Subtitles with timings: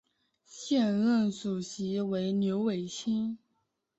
[0.47, 3.37] 现任主席为刘伟清。